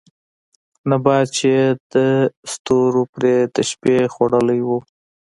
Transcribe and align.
نبات 0.89 1.27
چې 1.37 1.47
يې 1.55 1.65
د 1.93 1.95
ستورو 2.51 3.01
پرې 3.13 3.35
د 3.55 3.57
شپې 3.69 3.97
خـوړلې 4.13 4.59
وو 4.67 4.79